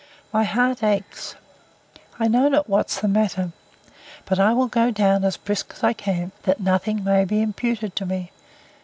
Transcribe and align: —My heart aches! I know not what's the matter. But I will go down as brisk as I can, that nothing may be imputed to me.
—My 0.33 0.45
heart 0.45 0.81
aches! 0.83 1.35
I 2.19 2.27
know 2.27 2.49
not 2.49 2.67
what's 2.67 2.99
the 3.01 3.07
matter. 3.07 3.51
But 4.25 4.39
I 4.39 4.51
will 4.51 4.65
go 4.65 4.89
down 4.89 5.23
as 5.23 5.37
brisk 5.37 5.73
as 5.75 5.83
I 5.83 5.93
can, 5.93 6.31
that 6.41 6.59
nothing 6.59 7.03
may 7.03 7.23
be 7.23 7.39
imputed 7.43 7.95
to 7.97 8.07
me. 8.07 8.31